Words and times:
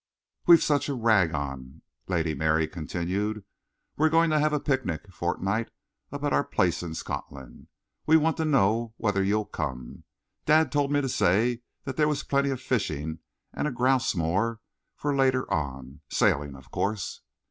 "We've 0.47 0.63
such 0.63 0.89
a 0.89 0.95
rag 0.95 1.35
on," 1.35 1.83
Lady 2.07 2.33
Mary 2.33 2.67
continued. 2.67 3.45
"We're 3.97 4.09
going 4.09 4.31
to 4.31 4.39
have 4.39 4.51
a 4.51 4.59
picnic 4.59 5.13
fortnight 5.13 5.69
up 6.11 6.23
at 6.23 6.33
our 6.33 6.43
place 6.43 6.81
in 6.81 6.95
Scotland. 6.95 7.67
We 8.07 8.17
want 8.17 8.35
to 8.37 8.43
know 8.45 8.95
whether 8.97 9.21
you'll 9.23 9.45
come. 9.45 10.05
Dad 10.47 10.71
told 10.71 10.91
me 10.91 11.01
to 11.01 11.07
say 11.07 11.61
that 11.83 11.97
there 11.97 12.07
was 12.07 12.23
plenty 12.23 12.49
of 12.49 12.59
fishing 12.59 13.19
and 13.53 13.67
a 13.67 13.71
grouse 13.71 14.15
moor 14.15 14.59
for 14.95 15.15
later 15.15 15.45
on. 15.53 16.01
Sailing, 16.09 16.55
of 16.55 16.71
course." 16.71 17.21